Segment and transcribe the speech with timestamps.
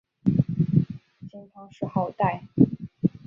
[1.29, 2.41] 金汤谥号戴。